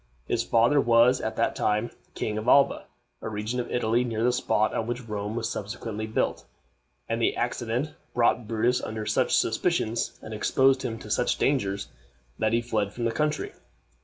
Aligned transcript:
His 0.25 0.41
father 0.43 0.81
was 0.81 1.21
at 1.21 1.35
that 1.35 1.55
time 1.55 1.91
King 2.15 2.39
of 2.39 2.47
Alba 2.47 2.87
a 3.21 3.29
region 3.29 3.59
of 3.59 3.69
Italy 3.69 4.03
near 4.03 4.23
the 4.23 4.33
spot 4.33 4.73
on 4.73 4.87
which 4.87 5.07
Rome 5.07 5.35
was 5.35 5.47
subsequently 5.47 6.07
built 6.07 6.43
and 7.07 7.21
the 7.21 7.35
accident 7.35 7.93
brought 8.15 8.47
Brutus 8.47 8.81
under 8.81 9.05
such 9.05 9.37
suspicions, 9.37 10.17
and 10.23 10.33
exposed 10.33 10.81
him 10.81 10.97
to 10.97 11.11
such 11.11 11.37
dangers, 11.37 11.89
that 12.39 12.51
he 12.51 12.61
fled 12.63 12.91
from 12.93 13.05
the 13.05 13.11
country. 13.11 13.51